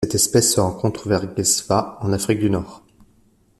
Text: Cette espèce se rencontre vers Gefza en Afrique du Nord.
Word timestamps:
Cette 0.03 0.15
espèce 0.15 0.55
se 0.55 0.59
rencontre 0.59 1.07
vers 1.07 1.21
Gefza 1.37 1.99
en 2.01 2.11
Afrique 2.11 2.39
du 2.39 2.49
Nord. 2.49 2.81